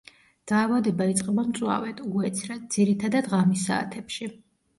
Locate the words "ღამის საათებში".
3.37-4.33